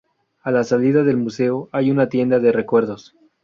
[0.43, 3.15] A la salida del museo hay una tienda de recuerdos.